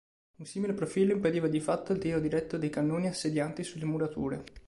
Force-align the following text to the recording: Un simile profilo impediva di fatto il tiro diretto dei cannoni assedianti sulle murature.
Un 0.37 0.45
simile 0.47 0.73
profilo 0.73 1.11
impediva 1.13 1.47
di 1.47 1.59
fatto 1.59 1.93
il 1.93 1.99
tiro 1.99 2.19
diretto 2.19 2.57
dei 2.57 2.71
cannoni 2.71 3.05
assedianti 3.07 3.63
sulle 3.63 3.85
murature. 3.85 4.43